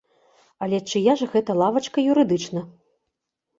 [0.67, 2.67] Але чыя ж гэта лавачка юрыдычна?